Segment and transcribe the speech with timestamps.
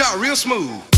[0.00, 0.97] out real smooth.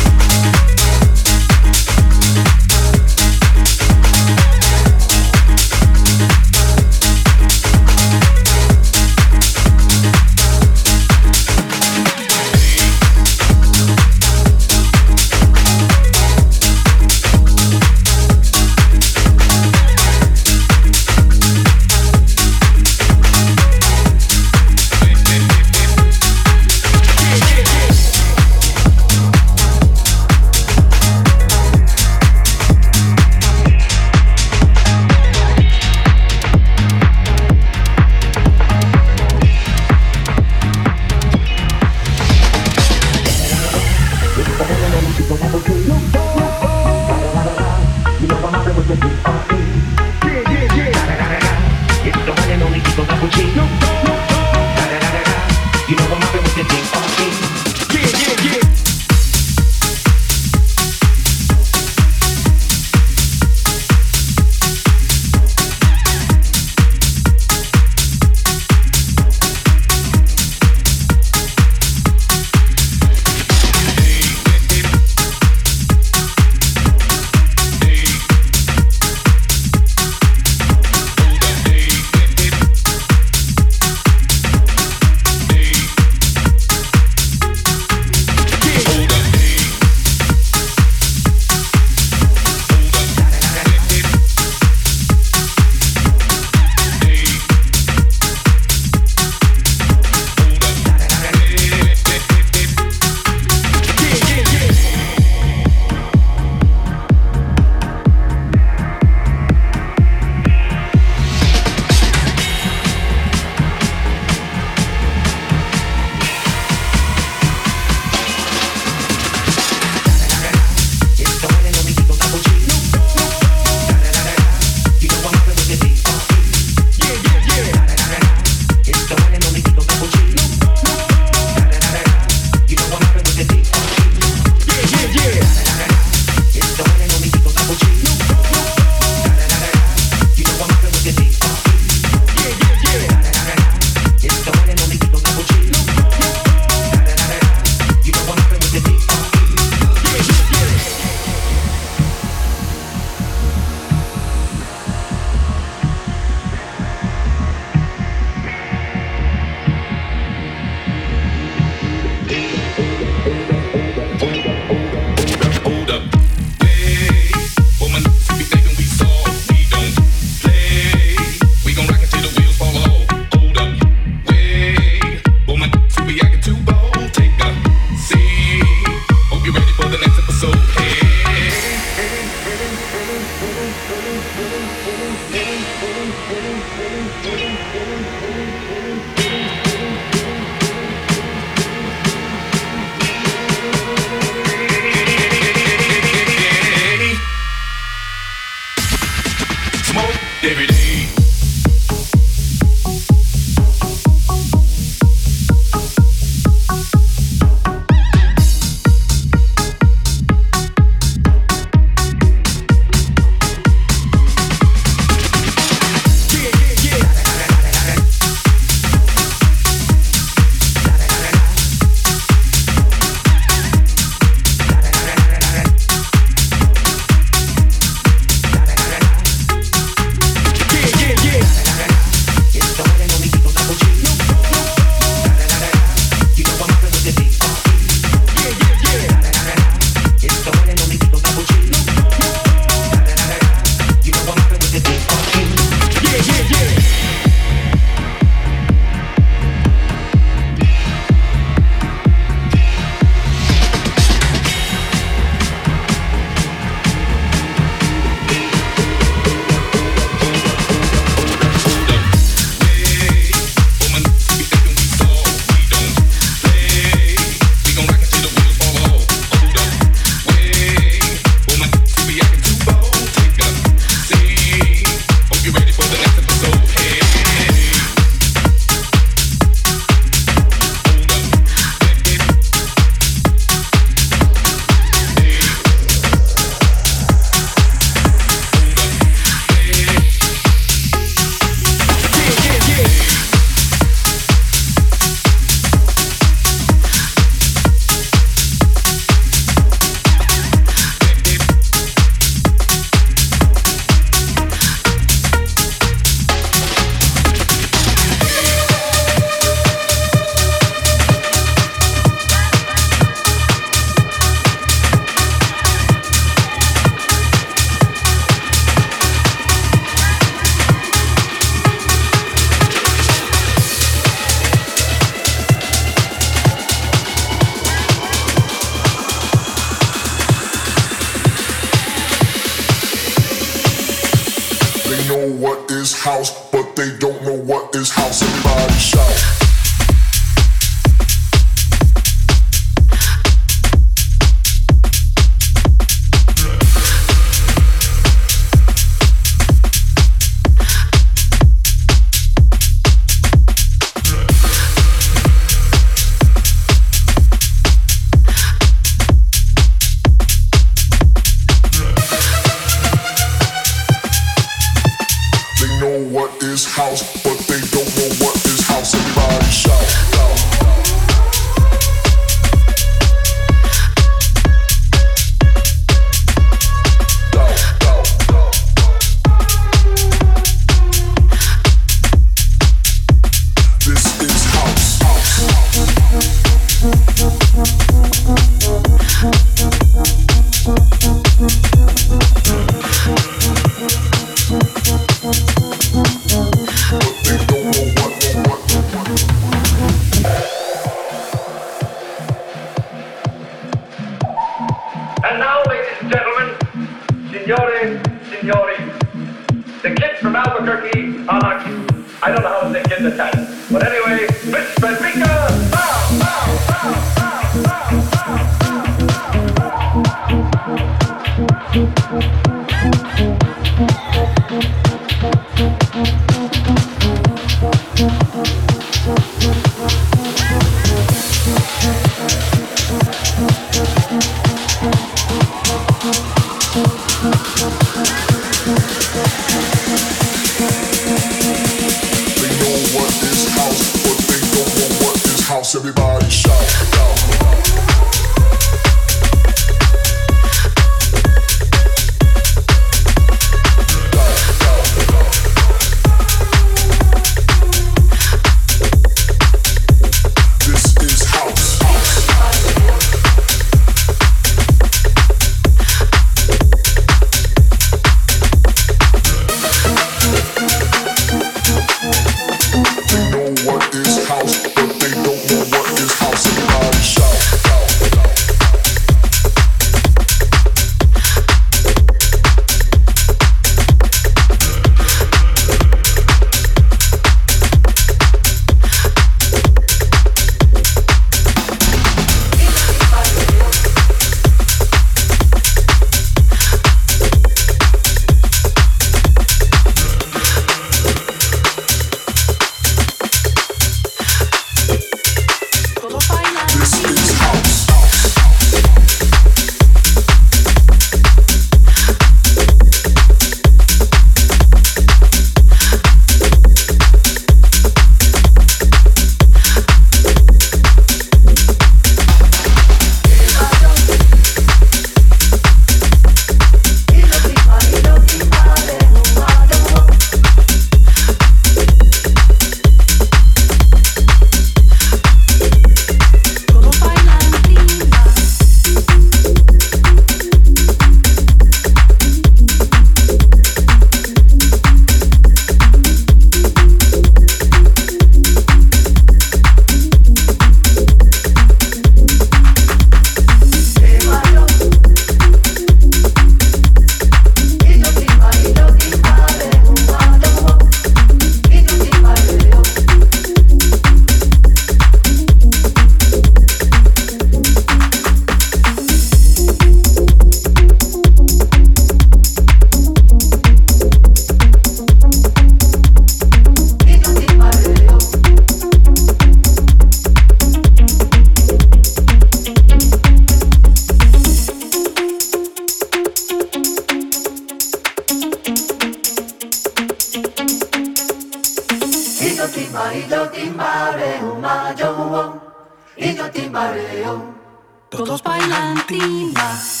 [598.21, 600.00] Todos bailan timba.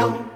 [0.00, 0.29] Something